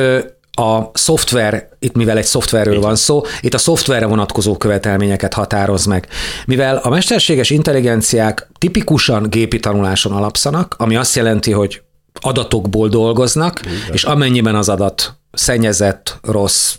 [0.58, 6.08] a szoftver, itt mivel egy szoftverről van szó, itt a szoftverre vonatkozó követelményeket határoz meg.
[6.46, 11.82] Mivel a mesterséges intelligenciák tipikusan gépi tanuláson alapszanak, ami azt jelenti, hogy
[12.22, 13.94] adatokból dolgoznak, Igen.
[13.94, 16.76] és amennyiben az adat szennyezett, rossz,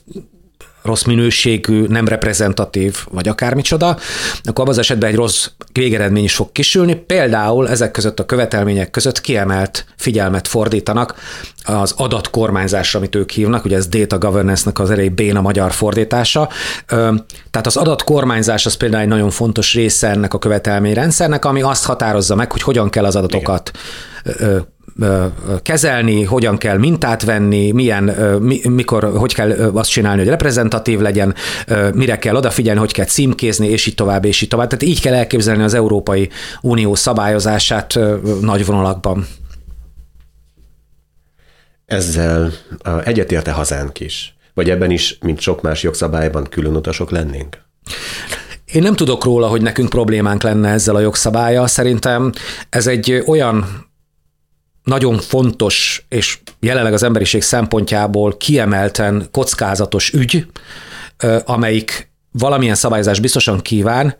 [0.82, 3.88] rossz minőségű, nem reprezentatív, vagy akármicsoda,
[4.42, 6.94] akkor abban az esetben egy rossz végeredmény is fog kisülni.
[6.94, 11.14] Például ezek között a követelmények között kiemelt figyelmet fordítanak
[11.64, 16.48] az adatkormányzásra, amit ők hívnak, ugye ez data governance-nak az elég béna magyar fordítása.
[17.50, 22.34] Tehát az adatkormányzás az például egy nagyon fontos része ennek a követelményrendszernek, ami azt határozza
[22.34, 23.70] meg, hogy hogyan kell az adatokat
[24.24, 24.74] Igen
[25.62, 28.04] kezelni, hogyan kell mintát venni, milyen,
[28.68, 31.34] mikor, hogy kell azt csinálni, hogy reprezentatív legyen,
[31.94, 34.68] mire kell odafigyelni, hogy kell címkézni, és így tovább, és így tovább.
[34.68, 36.28] Tehát így kell elképzelni az Európai
[36.60, 37.98] Unió szabályozását
[38.40, 39.26] nagy vonalakban.
[41.86, 42.52] Ezzel
[43.04, 44.36] egyetérte hazánk is?
[44.54, 47.58] Vagy ebben is, mint sok más jogszabályban különutasok lennénk?
[48.64, 51.66] Én nem tudok róla, hogy nekünk problémánk lenne ezzel a jogszabálya.
[51.66, 52.32] Szerintem
[52.68, 53.84] ez egy olyan
[54.86, 60.46] nagyon fontos és jelenleg az emberiség szempontjából kiemelten kockázatos ügy,
[61.44, 64.16] amelyik valamilyen szabályozás biztosan kíván,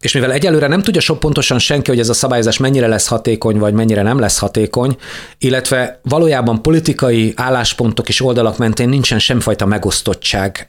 [0.00, 3.58] és mivel egyelőre nem tudja sok pontosan senki, hogy ez a szabályozás mennyire lesz hatékony,
[3.58, 4.96] vagy mennyire nem lesz hatékony,
[5.38, 10.68] illetve valójában politikai álláspontok és oldalak mentén nincsen semmifajta megosztottság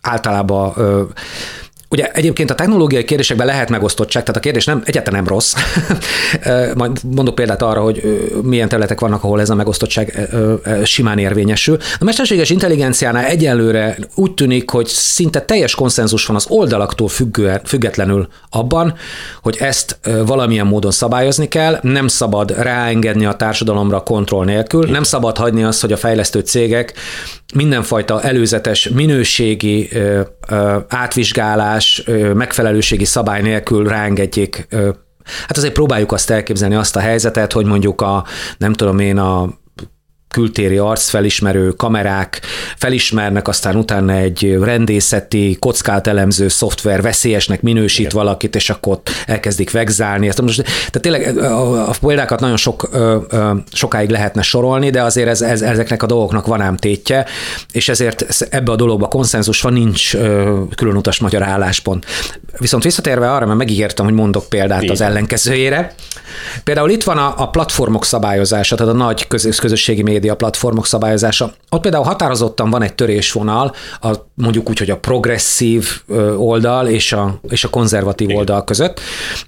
[0.00, 0.74] általában
[1.90, 5.54] Ugye egyébként a technológiai kérdésekben lehet megosztottság, tehát a kérdés nem, egyáltalán nem rossz.
[6.74, 8.02] Majd mondok példát arra, hogy
[8.42, 10.28] milyen területek vannak, ahol ez a megosztottság
[10.84, 11.76] simán érvényesül.
[11.98, 18.28] A mesterséges intelligenciánál egyelőre úgy tűnik, hogy szinte teljes konszenzus van az oldalaktól függően, függetlenül
[18.50, 18.94] abban,
[19.42, 25.36] hogy ezt valamilyen módon szabályozni kell, nem szabad ráengedni a társadalomra kontroll nélkül, nem szabad
[25.36, 26.94] hagyni azt, hogy a fejlesztő cégek
[27.54, 29.88] mindenfajta előzetes minőségi
[30.88, 32.02] átvizsgálás,
[32.34, 34.68] megfelelőségi szabály nélkül ráengedjék
[35.46, 38.24] Hát azért próbáljuk azt elképzelni, azt a helyzetet, hogy mondjuk a,
[38.58, 39.57] nem tudom én, a
[40.28, 42.40] kültéri arcfelismerő kamerák
[42.76, 48.16] felismernek, aztán utána egy rendészeti, kockát elemző szoftver veszélyesnek minősít Igen.
[48.16, 50.28] valakit, és akkor ott elkezdik vegzálni.
[50.28, 55.02] Ezt most, tehát tényleg a, a példákat nagyon sok, ö, ö, sokáig lehetne sorolni, de
[55.02, 57.26] azért ez, ez, ezeknek a dolgoknak van ám tétje,
[57.72, 62.06] és ezért ebbe a dologba konszenzus van, nincs ö, különutas magyar álláspont.
[62.58, 64.94] Viszont visszatérve arra, mert megígértem, hogy mondok példát Igen.
[64.94, 65.94] az ellenkezőjére.
[66.64, 71.52] Például itt van a, a platformok szabályozása, tehát a nagy köz, közösségi média platformok szabályozása.
[71.70, 75.88] Ott például határozottan van egy törésvonal, a, mondjuk úgy, hogy a progresszív
[76.36, 78.40] oldal és a, és a konzervatív Igen.
[78.40, 79.00] oldal között.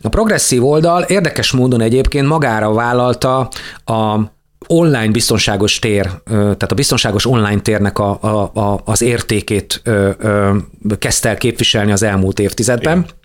[0.02, 3.48] A progresszív oldal érdekes módon egyébként magára vállalta
[3.84, 4.20] a
[4.66, 9.82] online biztonságos tér, tehát a biztonságos online térnek a, a, a, az értékét
[10.98, 12.98] kezdte el képviselni az elmúlt évtizedben.
[12.98, 13.18] Igen.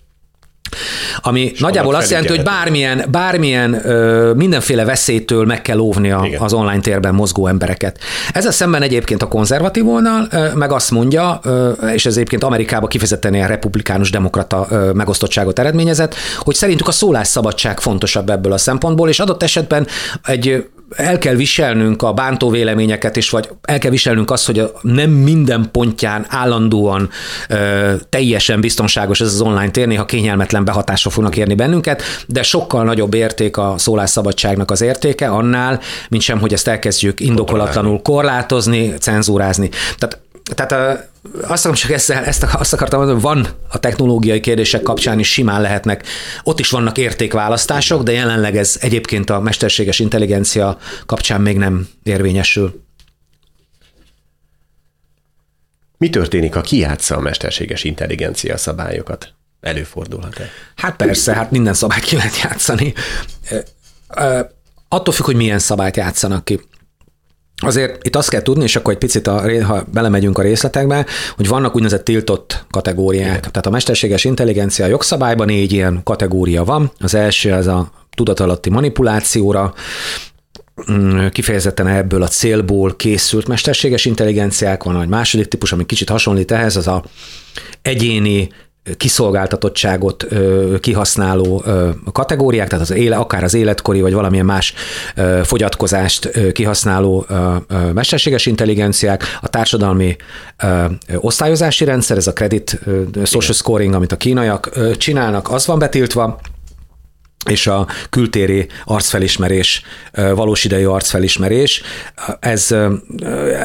[1.20, 6.26] Ami És nagyjából azt jelenti, hogy bármilyen, bármilyen ö, mindenféle veszélytől meg kell óvni a,
[6.38, 7.98] az online térben mozgó embereket.
[8.32, 12.88] Ezzel szemben egyébként a konzervatív oldal ö, meg azt mondja, ö, és ez egyébként Amerikában
[12.88, 19.08] kifejezetten ilyen republikánus demokrata ö, megosztottságot eredményezett, hogy szerintük a szólásszabadság fontosabb ebből a szempontból,
[19.08, 19.86] és adott esetben
[20.24, 24.72] egy el kell viselnünk a bántó véleményeket, és vagy el kell viselnünk azt, hogy a
[24.82, 27.10] nem minden pontján állandóan
[27.48, 32.84] ö, teljesen biztonságos ez az online tér, néha kényelmetlen behatások fognak érni bennünket, de sokkal
[32.84, 39.68] nagyobb érték a szólásszabadságnak az értéke annál, mint sem, hogy ezt elkezdjük indokolatlanul korlátozni, cenzúrázni.
[39.98, 40.18] Tehát
[40.54, 41.08] tehát
[41.42, 45.32] azt akarom csak ezzel, ezt azt akartam mondani, hogy van a technológiai kérdések kapcsán is
[45.32, 46.06] simán lehetnek,
[46.42, 52.84] ott is vannak értékválasztások, de jelenleg ez egyébként a mesterséges intelligencia kapcsán még nem érvényesül.
[55.98, 59.34] Mi történik, ha kiátsza a mesterséges intelligencia szabályokat?
[59.60, 60.48] Előfordulhat-e?
[60.76, 62.94] Hát persze, hát minden szabályt ki lehet játszani.
[64.88, 66.60] Attól függ, hogy milyen szabályt játszanak ki.
[67.62, 71.48] Azért itt azt kell tudni, és akkor egy picit, a, ha belemegyünk a részletekbe, hogy
[71.48, 73.26] vannak úgynevezett tiltott kategóriák.
[73.26, 73.40] Igen.
[73.40, 76.90] Tehát a mesterséges intelligencia jogszabályban négy ilyen kategória van.
[77.00, 79.74] Az első az a tudatalatti manipulációra,
[80.92, 86.50] mm, kifejezetten ebből a célból készült mesterséges intelligenciák van, egy második típus, ami kicsit hasonlít
[86.50, 87.04] ehhez, az a
[87.82, 88.48] egyéni
[88.96, 90.26] kiszolgáltatottságot
[90.80, 91.64] kihasználó
[92.12, 94.74] kategóriák, tehát az éle, akár az életkori, vagy valamilyen más
[95.42, 97.26] fogyatkozást kihasználó
[97.92, 100.16] mesterséges intelligenciák, a társadalmi
[101.16, 102.80] osztályozási rendszer, ez a credit
[103.24, 106.40] social scoring, amit a kínaiak csinálnak, az van betiltva,
[107.50, 111.82] és a kültéri arcfelismerés, valós idejű arcfelismerés,
[112.40, 112.74] ez,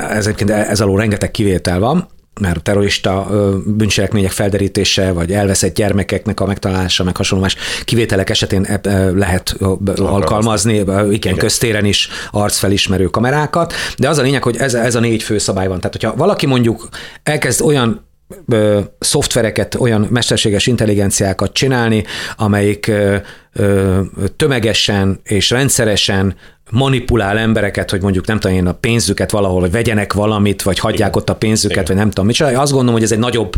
[0.10, 3.28] ez egyébként ez alól rengeteg kivétel van, mert terrorista
[3.65, 8.67] bűncselekmények felderítése, vagy elveszett gyermekeknek a megtalálása, meg hasonló más kivételek esetén
[9.15, 9.56] lehet
[9.96, 15.00] alkalmazni, igen, igen, köztéren is arcfelismerő kamerákat, de az a lényeg, hogy ez, ez a
[15.00, 15.78] négy fő szabály van.
[15.78, 16.89] Tehát, hogyha valaki mondjuk
[17.24, 18.06] elkezd olyan
[18.48, 22.04] ö, szoftvereket, olyan mesterséges intelligenciákat csinálni,
[22.36, 23.15] amelyik ö,
[23.54, 24.00] ö,
[24.36, 26.36] tömegesen és rendszeresen
[26.71, 31.10] manipulál embereket, hogy mondjuk nem tudom én a pénzüket valahol, vagy vegyenek valamit, vagy hagyják
[31.10, 31.21] Igen.
[31.21, 31.86] ott a pénzüket, Igen.
[31.88, 33.53] vagy nem tudom mit Azt gondolom, hogy ez egy nagyobb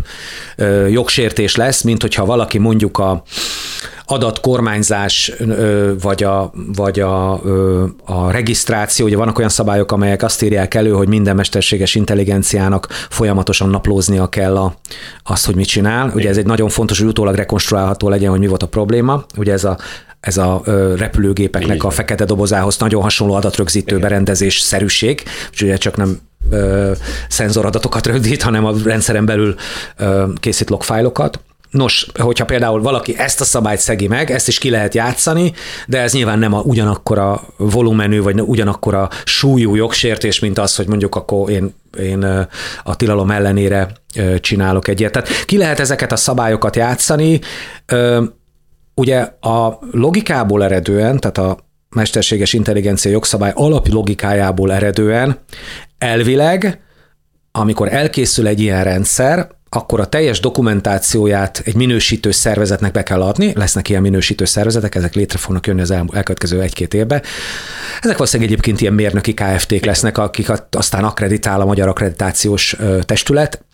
[0.56, 3.23] ö, jogsértés lesz, mint hogyha valaki mondjuk a
[4.06, 5.32] adatkormányzás,
[6.02, 7.32] vagy a, vagy a,
[8.06, 13.69] a regisztráció, ugye vannak olyan szabályok, amelyek azt írják elő, hogy minden mesterséges intelligenciának folyamatosan
[13.69, 14.76] naplóznia kell a,
[15.23, 16.12] azt, hogy mit csinál.
[16.15, 19.26] Ugye ez egy nagyon fontos, hogy utólag rekonstruálható legyen, hogy mi volt a probléma.
[19.38, 19.78] Ugye ez a
[20.24, 20.62] ez a
[20.98, 24.10] repülőgépeknek a fekete dobozához nagyon hasonló adatrögzítő Igen.
[24.10, 26.92] berendezés szerűség, és ugye csak nem ö,
[27.30, 29.56] szenzoradatokat rögzít, hanem a rendszeren belül
[29.98, 31.40] ö, készít logfájlokat.
[31.70, 35.54] Nos, hogyha például valaki ezt a szabályt szegi meg, ezt is ki lehet játszani,
[35.88, 40.76] de ez nyilván nem a, ugyanakkor a volumenű, vagy ugyanakkor a súlyú jogsértés, mint az,
[40.76, 42.48] hogy mondjuk akkor én, én
[42.84, 43.92] a tilalom ellenére
[44.40, 45.12] csinálok egyet.
[45.12, 47.40] Tehát ki lehet ezeket a szabályokat játszani,
[48.96, 51.58] ugye a logikából eredően, tehát a
[51.90, 55.40] mesterséges intelligencia jogszabály alaplogikájából eredően
[55.98, 56.82] elvileg,
[57.52, 63.54] amikor elkészül egy ilyen rendszer, akkor a teljes dokumentációját egy minősítő szervezetnek be kell adni,
[63.56, 67.22] lesznek ilyen minősítő szervezetek, ezek létre fognak jönni az elkövetkező egy-két évben.
[68.02, 73.66] Ezek valószínűleg egyébként ilyen mérnöki KFT-k lesznek, akik aztán akreditál a Magyar Akkreditációs Testület,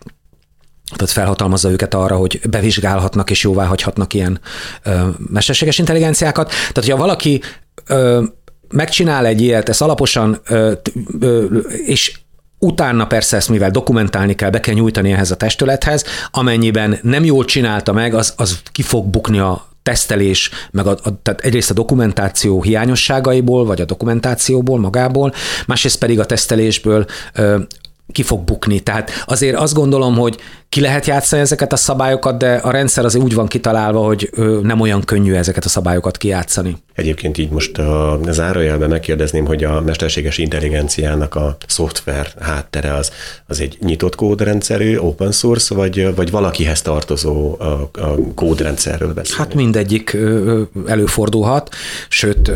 [0.96, 4.40] tehát felhatalmazza őket arra, hogy bevizsgálhatnak és jóvá hagyhatnak ilyen
[4.84, 6.50] ö, mesterséges intelligenciákat.
[6.50, 7.42] Tehát, hogyha valaki
[7.86, 8.24] ö,
[8.70, 10.72] megcsinál egy ilyet, ezt alaposan, ö,
[11.20, 11.46] ö,
[11.86, 12.20] és
[12.62, 17.46] Utána persze ezt, mivel dokumentálni kell, be kell nyújtani ehhez a testülethez, amennyiben nem jól
[17.46, 21.74] csinálta meg, az, az ki fog bukni a tesztelés, meg a, a, tehát egyrészt a
[21.74, 25.34] dokumentáció hiányosságaiból, vagy a dokumentációból magából,
[25.68, 27.60] másrészt pedig a tesztelésből ö,
[28.12, 28.80] ki fog bukni.
[28.80, 30.38] Tehát azért azt gondolom, hogy
[30.70, 34.30] ki lehet játszani ezeket a szabályokat, de a rendszer azért úgy van kitalálva, hogy
[34.62, 36.78] nem olyan könnyű ezeket a szabályokat kijátszani.
[36.96, 43.12] Egyébként így most a zárójelben megkérdezném, hogy a mesterséges intelligenciának a szoftver háttere az,
[43.48, 49.44] az egy nyitott kódrendszerű, open source, vagy, vagy valakihez tartozó a, a kódrendszerről beszélni?
[49.44, 50.18] Hát mindegyik
[50.86, 51.76] előfordulhat,
[52.10, 52.52] sőt,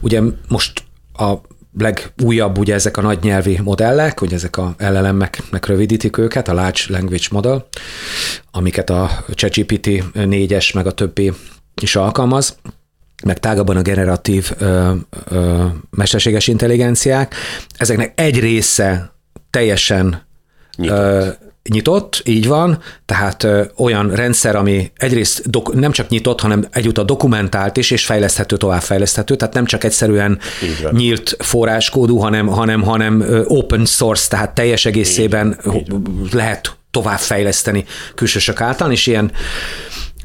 [0.00, 0.82] ugye most
[1.18, 1.34] a
[1.78, 6.82] legújabb ugye ezek a nagy nyelvi modellek, hogy ezek a LLM-nek rövidítik őket, a Large
[6.88, 7.68] Language Model,
[8.50, 11.32] amiket a ChatGPT 4-es meg a többi
[11.82, 12.56] is alkalmaz,
[13.24, 14.92] meg tágabban a generatív ö,
[15.30, 17.34] ö, mesterséges intelligenciák.
[17.76, 19.12] Ezeknek egy része
[19.50, 20.22] teljesen
[20.78, 21.28] ö,
[21.68, 27.04] nyitott, így van, tehát ö, olyan rendszer, ami egyrészt dok- nem csak nyitott, hanem egyúttal
[27.04, 30.38] dokumentált is, és fejleszthető, továbbfejleszthető, tehát nem csak egyszerűen
[30.90, 36.32] nyílt forráskódú, hanem, hanem, hanem open source, tehát teljes egészében így, így.
[36.32, 39.32] lehet továbbfejleszteni külsősök által, és ilyen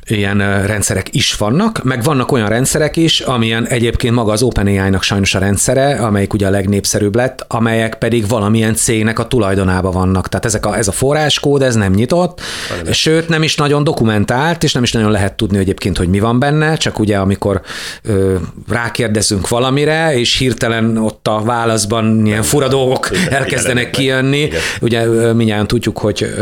[0.08, 5.36] ilyen rendszerek is vannak, meg vannak olyan rendszerek is, amilyen egyébként maga az OpenAI-nak sajnos
[5.36, 10.30] a rendszere, amelyik ugye a legnépszerűbb lett, amelyek pedig valamilyen cégnek a tulajdonában vannak.
[10.30, 12.94] Tehát ezek a, ez a forráskód, ez nem nyitott, Valami.
[12.94, 16.40] sőt nem is nagyon dokumentált, és nem is nagyon lehet tudni egyébként, hogy mi van
[16.40, 17.62] benne, csak ugye amikor
[18.04, 18.36] ö,
[18.70, 24.50] rákérdezünk valamire, és hirtelen ott a válaszban ilyen fura dolgok elkezdenek kijönni.
[24.82, 26.36] Ugye minnyáján tudjuk, hogy,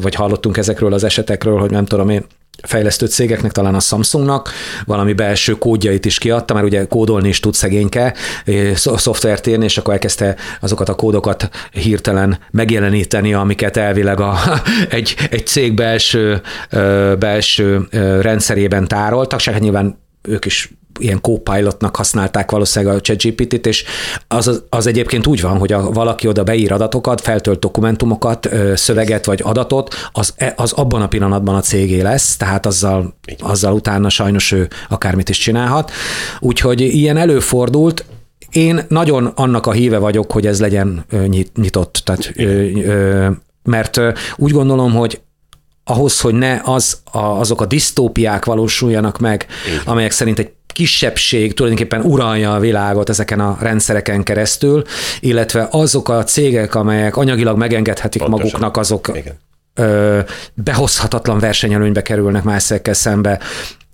[0.00, 2.24] vagy hallottunk ezekről az esetekről, hogy nem tudom én,
[2.62, 4.50] fejlesztő cégeknek, talán a Samsungnak
[4.84, 8.14] valami belső kódjait is kiadta, mert ugye kódolni is tud szegényke,
[8.74, 14.38] szoftvert írni, és akkor elkezdte azokat a kódokat hirtelen megjeleníteni, amiket elvileg a,
[14.90, 16.40] egy, egy cég belső,
[17.18, 17.88] belső
[18.20, 23.84] rendszerében tároltak, csak hát nyilván ők is ilyen co-pilotnak használták valószínűleg a ChatGPT-t, és
[24.28, 29.40] az, az egyébként úgy van, hogy a, valaki oda beír adatokat, feltölt dokumentumokat, szöveget vagy
[29.44, 34.52] adatot, az, e, az abban a pillanatban a cégé lesz, tehát azzal, azzal utána sajnos
[34.52, 35.90] ő akármit is csinálhat.
[36.38, 38.04] Úgyhogy ilyen előfordult,
[38.50, 41.04] én nagyon annak a híve vagyok, hogy ez legyen
[41.54, 42.32] nyitott, tehát,
[43.62, 44.00] mert
[44.36, 45.20] úgy gondolom, hogy
[45.88, 49.80] ahhoz, hogy ne az, a, azok a disztópiák valósuljanak meg, Igen.
[49.84, 54.84] amelyek szerint egy kisebbség tulajdonképpen uralja a világot ezeken a rendszereken keresztül,
[55.20, 58.46] illetve azok a cégek, amelyek anyagilag megengedhetik Pontosan.
[58.46, 59.38] maguknak, azok Igen.
[59.74, 60.20] Ö,
[60.54, 63.40] behozhatatlan versenyelőnybe kerülnek más szembe,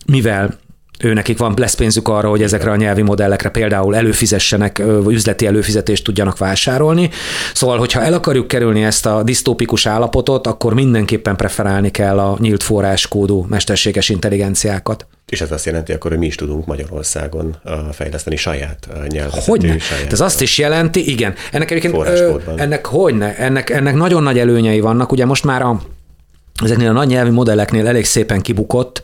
[0.07, 0.59] mivel
[0.99, 5.47] ő nekik van, lesz pénzük arra, hogy ezekre a nyelvi modellekre például előfizessenek, vagy üzleti
[5.47, 7.11] előfizetést tudjanak vásárolni.
[7.55, 12.63] Szóval, hogyha el akarjuk kerülni ezt a disztópikus állapotot, akkor mindenképpen preferálni kell a nyílt
[12.63, 15.07] forráskódú mesterséges intelligenciákat.
[15.27, 17.57] És ez azt jelenti, akkor, hogy mi is tudunk Magyarországon
[17.93, 19.45] fejleszteni saját nyelvet.
[19.45, 19.79] Hogyne.
[19.79, 21.35] Saját ez azt is jelenti, igen.
[21.53, 22.09] Ennek egyébként,
[22.57, 25.13] ennek hogyne, ennek, ennek nagyon nagy előnyei vannak.
[25.13, 25.81] Ugye most már a
[26.63, 29.03] ezeknél a nagy nyelvi modelleknél elég szépen kibukott,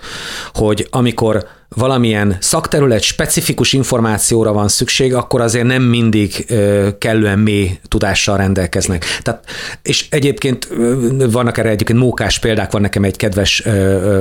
[0.55, 6.47] hogy amikor valamilyen szakterület specifikus információra van szükség, akkor azért nem mindig
[6.99, 9.05] kellően mély tudással rendelkeznek.
[9.23, 9.45] Tehát,
[9.83, 10.69] és egyébként
[11.31, 13.63] vannak erre egyébként mókás példák, van nekem egy kedves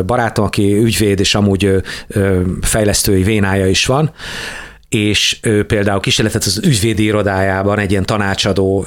[0.05, 1.81] barátom, aki ügyvéd, és amúgy
[2.61, 4.11] fejlesztői vénája is van,
[4.89, 8.85] és ő például kísérletet az ügyvédi irodájában egy ilyen tanácsadó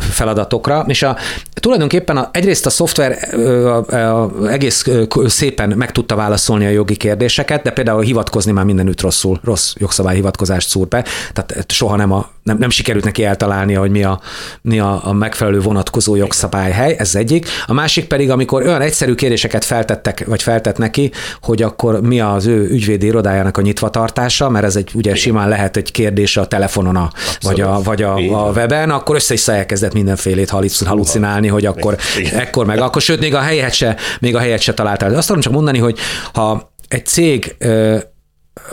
[0.00, 1.16] feladatokra, és a,
[1.54, 4.86] tulajdonképpen a, egyrészt a szoftver a, a, egész
[5.24, 10.68] szépen meg tudta válaszolni a jogi kérdéseket, de például hivatkozni már mindenütt rosszul, rossz jogszabályhivatkozást
[10.68, 14.20] szúr be, tehát soha nem, a, nem, nem sikerült neki eltalálni, hogy mi a,
[14.62, 17.46] mi a, a megfelelő vonatkozó jogszabályhely, ez egyik.
[17.66, 21.10] A másik pedig, amikor olyan egyszerű kérdéseket feltettek, vagy feltett neki,
[21.42, 25.76] hogy akkor mi az ő ügyvédi irodájának a nyitvatartása, mert ez egy ugye simán lehet
[25.76, 30.50] egy kérdés a telefonon, a, vagy, a, vagy a, a weben, akkor össze-vissza elkezdett mindenfélét
[30.84, 32.40] halucinálni, hogy akkor Igen.
[32.40, 35.14] ekkor meg, akkor sőt, még a helyet se, még a helyet se találtál.
[35.14, 35.98] Azt tudom csak mondani, hogy
[36.32, 37.56] ha egy cég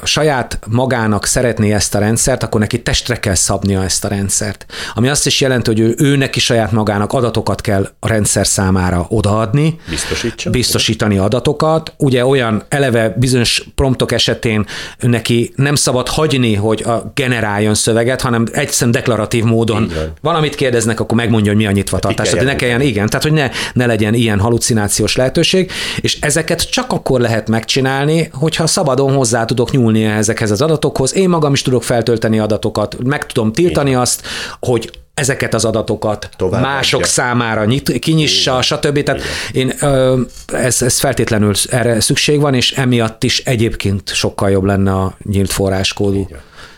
[0.03, 4.65] saját magának szeretné ezt a rendszert, akkor neki testre kell szabnia ezt a rendszert.
[4.93, 9.05] Ami azt is jelenti, hogy ő, ő neki saját magának adatokat kell a rendszer számára
[9.09, 10.49] odaadni, Biztosítsa.
[10.49, 11.93] biztosítani adatokat.
[11.97, 14.65] Ugye olyan eleve bizonyos promptok esetén
[14.99, 19.91] neki nem szabad hagyni, hogy a generáljon szöveget, hanem egyszerűen deklaratív módon
[20.21, 22.29] valamit kérdeznek, akkor megmondja, hogy mi a nyitva tartás.
[22.29, 25.71] Tehát ne kelljen, igen, tehát hogy ne, ne legyen ilyen halucinációs lehetőség,
[26.01, 31.15] és ezeket csak akkor lehet megcsinálni, hogyha szabadon hozzá tudok nyúlni ezekhez az adatokhoz.
[31.15, 34.21] Én magam is tudok feltölteni adatokat, meg tudom tiltani azt,
[34.59, 37.11] hogy ezeket az adatokat Tovább mások adja.
[37.11, 39.03] számára nyit, kinyissa, stb.
[39.03, 39.21] Tehát
[39.51, 44.93] én, ö, ez, ez feltétlenül erre szükség van, és emiatt is egyébként sokkal jobb lenne
[44.93, 46.27] a nyílt forráskódú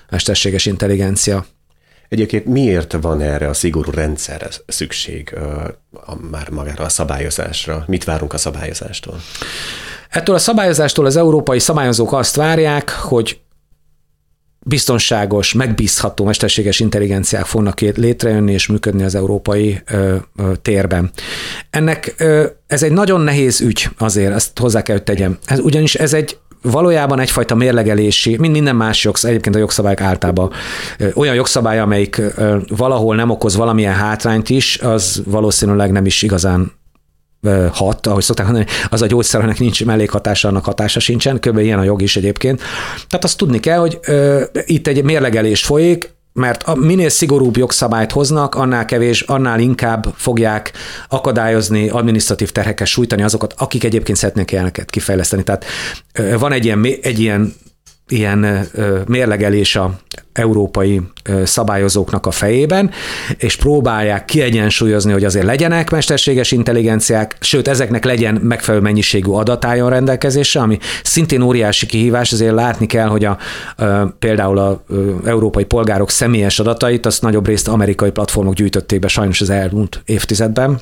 [0.09, 1.45] mesterséges intelligencia.
[2.09, 5.35] Egyébként miért van erre a szigorú rendszerre szükség,
[5.91, 7.83] a, már magára a szabályozásra?
[7.87, 9.21] Mit várunk a szabályozástól?
[10.09, 13.39] Ettől a szabályozástól az európai szabályozók azt várják, hogy
[14.67, 21.11] biztonságos, megbízható mesterséges intelligenciák fognak létrejönni és működni az európai ö, ö, térben.
[21.69, 25.37] Ennek ö, ez egy nagyon nehéz ügy azért, ezt hozzá kell, hogy tegyem.
[25.45, 30.51] Ez, ugyanis ez egy valójában egyfajta mérlegelési, mint minden más jogszabály, egyébként a jogszabályok általában
[31.13, 32.21] olyan jogszabály, amelyik
[32.67, 36.71] valahol nem okoz valamilyen hátrányt is, az valószínűleg nem is igazán
[37.71, 41.57] hat, ahogy szokták mondani, az a gyógyszer, aminek nincs mellékhatása, annak hatása sincsen, kb.
[41.57, 42.61] ilyen a jog is egyébként.
[43.07, 48.11] Tehát azt tudni kell, hogy ö, itt egy mérlegelés folyik, mert a minél szigorúbb jogszabályt
[48.11, 50.71] hoznak, annál kevés, annál inkább fogják
[51.09, 55.43] akadályozni, administratív terhekkel sújtani azokat, akik egyébként szeretnék ilyeneket kifejleszteni.
[55.43, 55.65] Tehát
[56.39, 57.55] van egy ilyen, egy ilyen
[58.07, 58.67] ilyen
[59.07, 59.99] mérlegelés a
[60.33, 61.01] európai
[61.43, 62.91] szabályozóknak a fejében,
[63.37, 70.61] és próbálják kiegyensúlyozni, hogy azért legyenek mesterséges intelligenciák, sőt, ezeknek legyen megfelelő mennyiségű adatájon rendelkezésre,
[70.61, 73.37] ami szintén óriási kihívás, azért látni kell, hogy a,
[74.19, 74.83] például a
[75.25, 80.81] európai polgárok személyes adatait, azt nagyobb részt amerikai platformok gyűjtötték be sajnos az elmúlt évtizedben,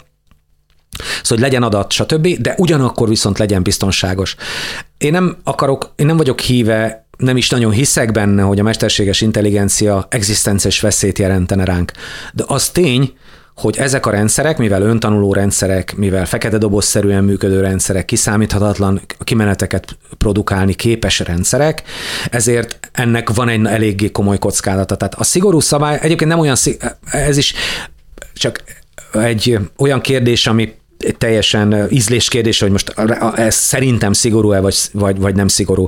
[0.97, 4.35] Szóval, hogy legyen adat, stb., de ugyanakkor viszont legyen biztonságos.
[4.97, 9.21] Én nem akarok, én nem vagyok híve, nem is nagyon hiszek benne, hogy a mesterséges
[9.21, 11.91] intelligencia egzisztenciás veszélyt jelentene ránk.
[12.33, 13.13] De az tény,
[13.55, 20.73] hogy ezek a rendszerek, mivel öntanuló rendszerek, mivel fekete dobozszerűen működő rendszerek, kiszámíthatatlan kimeneteket produkálni
[20.73, 21.83] képes rendszerek,
[22.29, 24.95] ezért ennek van egy eléggé komoly kockázata.
[24.95, 26.55] Tehát a szigorú szabály, egyébként nem olyan,
[27.11, 27.53] ez is
[28.33, 28.63] csak
[29.13, 30.73] egy olyan kérdés, ami
[31.17, 32.93] teljesen ízléskérdés, hogy most
[33.35, 35.87] ez szerintem szigorú-e, vagy, vagy, vagy nem szigorú.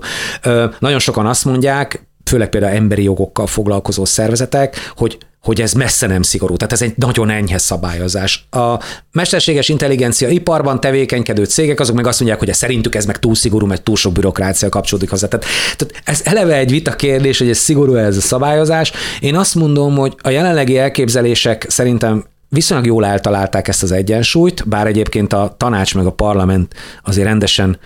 [0.79, 6.21] Nagyon sokan azt mondják, főleg például emberi jogokkal foglalkozó szervezetek, hogy hogy ez messze nem
[6.21, 6.55] szigorú.
[6.55, 8.47] Tehát ez egy nagyon enyhe szabályozás.
[8.49, 8.79] A
[9.11, 13.65] mesterséges intelligencia iparban tevékenykedő cégek, azok meg azt mondják, hogy szerintük ez meg túl szigorú,
[13.65, 15.27] meg túl sok bürokrácia kapcsolódik hozzá.
[15.27, 15.45] Tehát,
[15.77, 18.91] tehát ez eleve egy vita kérdés, hogy ez szigorú ez a szabályozás.
[19.19, 24.87] Én azt mondom, hogy a jelenlegi elképzelések szerintem viszonylag jól eltalálták ezt az egyensúlyt, bár
[24.87, 26.73] egyébként a tanács meg a parlament
[27.03, 27.79] azért rendesen,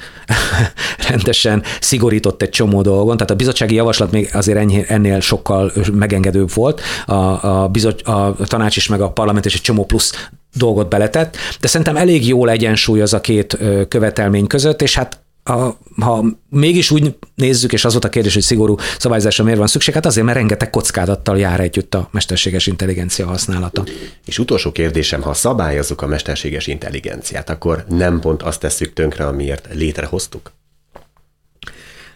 [1.10, 6.82] rendesen szigorított egy csomó dolgon, tehát a bizottsági javaslat még azért ennél sokkal megengedőbb volt,
[7.06, 11.38] a, a, bizot, a tanács is meg a parlament is egy csomó plusz dolgot beletett,
[11.60, 13.58] de szerintem elég jól egyensúlyoz a két
[13.88, 15.70] követelmény között, és hát a,
[16.02, 19.94] ha mégis úgy nézzük, és az volt a kérdés, hogy szigorú szabályzásra miért van szükség,
[19.94, 23.84] hát azért, mert rengeteg kockázattal jár együtt a mesterséges intelligencia használata.
[24.26, 29.68] És utolsó kérdésem, ha szabályozzuk a mesterséges intelligenciát, akkor nem pont azt tesszük tönkre, amiért
[29.74, 30.52] létrehoztuk?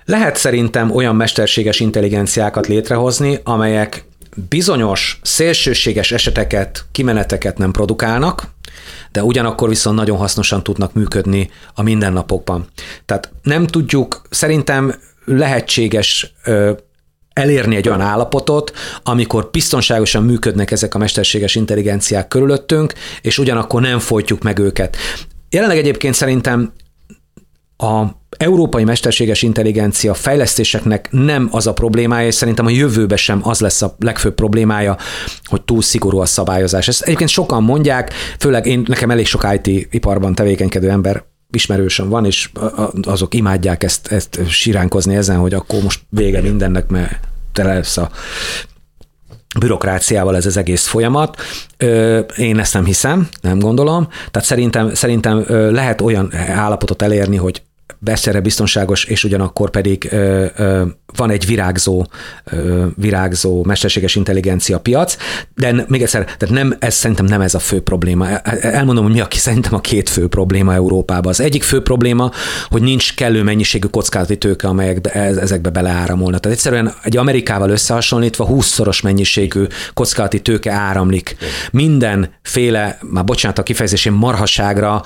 [0.06, 4.06] Lehet szerintem olyan mesterséges intelligenciákat létrehozni, amelyek
[4.50, 8.54] bizonyos szélsőséges eseteket, kimeneteket nem produkálnak,
[9.12, 12.66] de ugyanakkor viszont nagyon hasznosan tudnak működni a mindennapokban.
[13.06, 14.96] Tehát nem tudjuk, szerintem
[15.26, 16.34] lehetséges
[17.34, 18.72] elérni egy olyan állapotot,
[19.04, 24.98] amikor biztonságosan működnek ezek a mesterséges intelligenciák körülöttünk, és ugyanakkor nem folytjuk meg őket.
[25.50, 26.74] Jelenleg egyébként szerintem
[27.78, 28.04] a
[28.38, 33.82] európai mesterséges intelligencia fejlesztéseknek nem az a problémája, és szerintem a jövőben sem az lesz
[33.82, 34.98] a legfőbb problémája,
[35.44, 36.88] hogy túl szigorú a szabályozás.
[36.88, 42.26] Ezt egyébként sokan mondják, főleg én, nekem elég sok IT iparban tevékenykedő ember ismerősöm van,
[42.26, 42.50] és
[43.02, 47.20] azok imádják ezt, ezt siránkozni ezen, hogy akkor most vége mindennek, mert
[47.54, 48.10] tele lesz a
[49.60, 51.42] bürokráciával ez az egész folyamat.
[52.38, 54.08] Én ezt nem hiszem, nem gondolom.
[54.32, 57.64] Tehát szerintem, szerintem lehet olyan állapotot elérni, hogy
[58.00, 62.06] beszerre biztonságos, és ugyanakkor pedig ö, ö, van egy virágzó,
[62.44, 65.18] ö, virágzó mesterséges intelligencia piac,
[65.56, 68.40] de még egyszer, tehát nem, ez szerintem nem ez a fő probléma.
[68.60, 71.32] Elmondom, hogy mi a, szerintem a két fő probléma Európában.
[71.32, 72.32] Az egyik fő probléma,
[72.70, 76.40] hogy nincs kellő mennyiségű kockázati tőke, amelyek ezekbe beleáramolnak.
[76.40, 81.36] Tehát egyszerűen egy Amerikával összehasonlítva 20-szoros mennyiségű kockázati tőke áramlik.
[81.72, 85.04] Mindenféle, már bocsánat a kifejezésén, marhaságra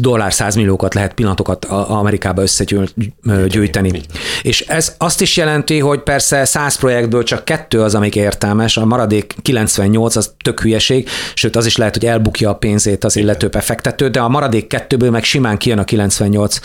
[0.00, 4.00] dollár százmilliókat lehet pillanatokat Amerikába összegyűjteni.
[4.42, 8.84] És ez azt is jelenti, hogy persze 100 projektből csak kettő az, amik értelmes, a
[8.84, 13.48] maradék 98 az tök hülyeség, sőt az is lehet, hogy elbukja a pénzét az illető
[13.48, 16.58] befektető, de a maradék kettőből meg simán kijön a 98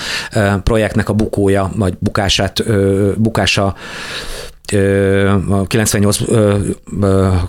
[0.64, 2.64] projektnek a bukója, vagy bukását,
[3.18, 3.76] bukása
[5.50, 6.18] a 98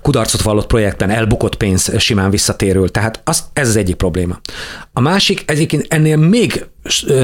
[0.03, 2.91] kudarcot vallott projektben elbukott pénz simán visszatérül.
[2.91, 4.41] Tehát az, ez az egyik probléma.
[4.93, 6.67] A másik, egyébként ennél még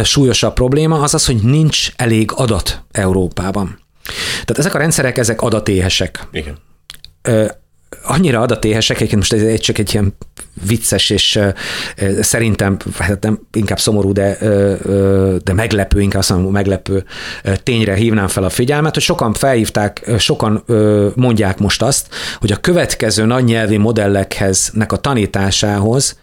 [0.02, 3.78] súlyosabb probléma az az, hogy nincs elég adat Európában.
[4.30, 6.26] Tehát ezek a rendszerek, ezek adatéhesek.
[6.32, 6.58] Igen
[8.04, 10.14] annyira adatéhesek, egyébként most ez csak egy ilyen
[10.66, 11.38] vicces, és
[12.20, 14.36] szerintem hát nem, inkább szomorú, de,
[15.44, 17.04] de meglepő, inkább azt mondom, meglepő
[17.62, 20.64] tényre hívnám fel a figyelmet, hogy sokan felhívták, sokan
[21.14, 26.20] mondják most azt, hogy a következő nagy nyelvi modellekhez, nek a tanításához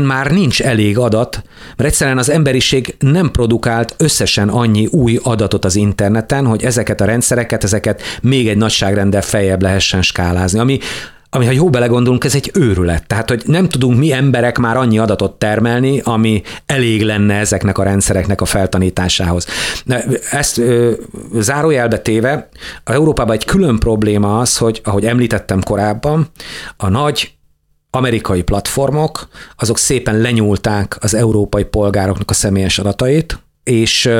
[0.00, 1.42] már nincs elég adat,
[1.76, 7.04] mert egyszerűen az emberiség nem produkált összesen annyi új adatot az interneten, hogy ezeket a
[7.04, 10.78] rendszereket, ezeket még egy nagyságrendel feljebb lehessen skálázni, ami
[11.32, 13.06] ami, ha jó belegondolunk, ez egy őrület.
[13.06, 17.82] Tehát, hogy nem tudunk mi emberek már annyi adatot termelni, ami elég lenne ezeknek a
[17.82, 19.46] rendszereknek a feltanításához.
[20.30, 20.92] Ezt ö,
[21.38, 22.48] zárójelbe téve,
[22.84, 26.28] Európában egy külön probléma az, hogy, ahogy említettem korábban,
[26.76, 27.32] a nagy
[27.90, 34.10] amerikai platformok, azok szépen lenyúlták az európai polgároknak a személyes adatait, és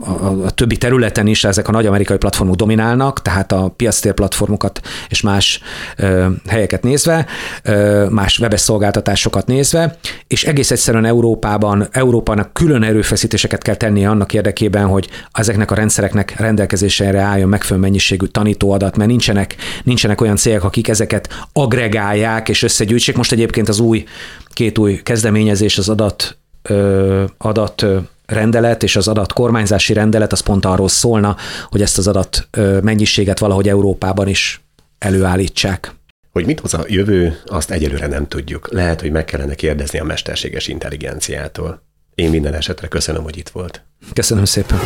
[0.00, 4.80] a, a többi területen is ezek a nagy amerikai platformok dominálnak, tehát a piactér platformokat
[5.08, 5.60] és más
[5.96, 7.26] ö, helyeket nézve,
[7.62, 14.34] ö, más webes szolgáltatásokat nézve, és egész egyszerűen Európában, Európának külön erőfeszítéseket kell tennie annak
[14.34, 20.64] érdekében, hogy ezeknek a rendszereknek rendelkezésére álljon megfelelő mennyiségű tanítóadat, mert nincsenek, nincsenek olyan cégek,
[20.64, 23.16] akik ezeket agregálják és összegyűjtsék.
[23.16, 24.04] Most egyébként az új,
[24.52, 27.86] két új kezdeményezés az adat, ö, adat
[28.30, 31.36] rendelet és az adat kormányzási rendelet az pont arról szólna,
[31.70, 32.48] hogy ezt az adat
[32.82, 34.60] mennyiséget valahogy Európában is
[34.98, 35.94] előállítsák.
[36.32, 38.72] Hogy mit hoz a jövő, azt egyelőre nem tudjuk.
[38.72, 41.82] Lehet, hogy meg kellene kérdezni a mesterséges intelligenciától.
[42.14, 43.82] Én minden esetre köszönöm, hogy itt volt.
[44.12, 44.78] Köszönöm szépen.